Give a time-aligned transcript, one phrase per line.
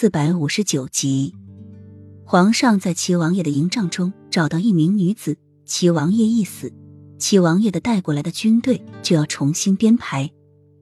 [0.00, 1.34] 四百五十九集，
[2.24, 5.36] 皇上在齐王爷的营帐中找到一名女子。
[5.66, 6.72] 齐王爷一死，
[7.18, 10.30] 齐王爷的带过来的军队就要重新编排。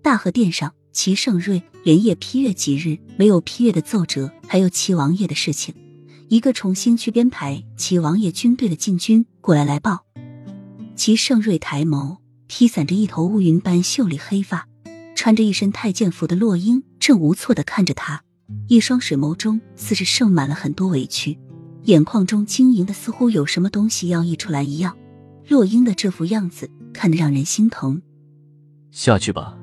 [0.04, 5.74] 大和殿上，齐盛瑞连夜批阅几日没有批阅的奏折，还有齐王爷的事情，
[6.28, 10.06] 一个重新去编排齐王爷军队的禁军过来来报。
[10.94, 14.68] 齐盛瑞抬眸，披散着一头乌云般秀丽黑发，
[15.16, 16.84] 穿着一身太监服的洛英。
[17.00, 18.22] 正无措的看着他，
[18.66, 21.38] 一双水眸中似是盛满了很多委屈，
[21.84, 24.96] 眼眶中晶莹的似乎有什么东西要溢出来一样。
[25.48, 28.02] 洛英的这副样子看得让人心疼。
[28.90, 29.56] 下去吧。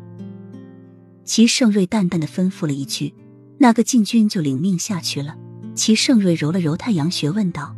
[1.23, 3.13] 齐盛瑞淡淡的吩咐了一句，
[3.57, 5.35] 那个禁军就领命下去了。
[5.73, 7.75] 齐盛瑞揉了揉太阳穴，问道：“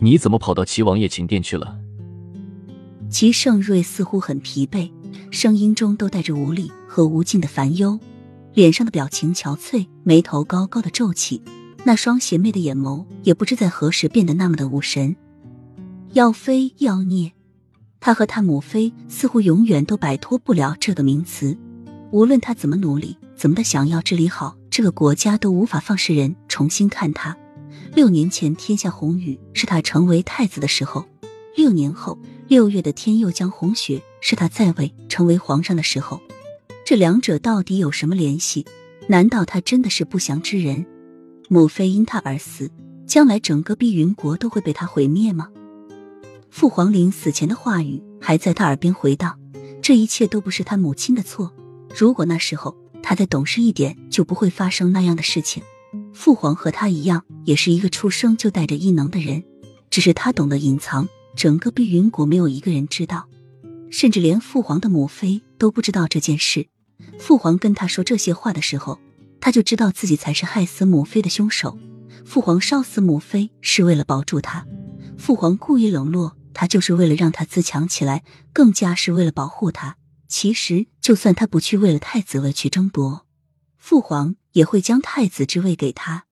[0.00, 1.78] 你怎么跑到齐王爷寝殿去了？”
[3.10, 4.90] 齐盛瑞似乎很疲惫，
[5.30, 7.98] 声音中都带着无力和无尽的烦忧。
[8.54, 11.42] 脸上的表情憔悴，眉头高高的皱起，
[11.84, 15.14] 那双邪魅的眼眸也不知在何时变得那么的无神。
[16.14, 17.32] 妖妃、妖孽，
[18.00, 21.56] 他和他母妃似乎永远都摆脱不了这个名词。
[22.10, 27.36] 无论他怎么努力，怎么的想要治理好这个国家，都无法放世人重新看他。
[27.94, 31.04] 六年前天下红雨是他成为太子的时候，
[31.54, 36.20] 六年后六月的天又将红雪是他在位成为皇上的时候。
[36.88, 38.64] 这两者到底有什么联系？
[39.08, 40.86] 难道他真的是不祥之人？
[41.50, 42.70] 母妃因他而死，
[43.06, 45.50] 将来整个碧云国都会被他毁灭吗？
[46.48, 49.38] 父皇临死前的话语还在他耳边回荡，
[49.82, 51.52] 这一切都不是他母亲的错。
[51.94, 55.62] 如果那时候他再懂事一点，就不会发生那样的事情。
[56.14, 59.44] 父皇和他一样，也是一个出生就带着异能的人，
[59.90, 63.28] 只是他懂得隐藏，整个碧云国没有一个人知道，
[63.90, 66.66] 甚至连父皇的母妃都不知道这件事。
[67.18, 68.98] 父皇跟他说这些话的时候，
[69.40, 71.78] 他就知道自己才是害死母妃的凶手。
[72.24, 74.66] 父皇烧死母妃是为了保住他，
[75.16, 79.96] 父皇故意冷落他，就是为了让他自强起来，更加是为了保护他。
[80.26, 83.24] 其实，就算他不去为了太子位去争夺，
[83.78, 86.24] 父皇也会将太子之位给他，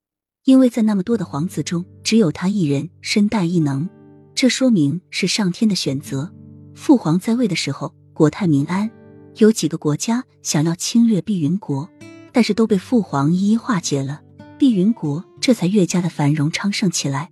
[0.44, 3.88] 因为在那么多的皇子中，只有他一人身带异能，
[4.34, 6.31] 这说明是上天的选择。
[6.75, 8.91] 父皇在位的时候，国泰民安。
[9.38, 11.86] 有几个国家想要侵略碧云国，
[12.32, 14.22] 但是都被父皇一一化解了，
[14.58, 17.30] 碧云国这才越加的繁荣昌盛起来。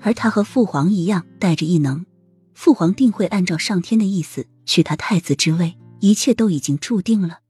[0.00, 2.06] 而他和父皇一样带着异能，
[2.54, 7.40] 父皇定会按照上天的意思取他太子之位，一切都已经注定了。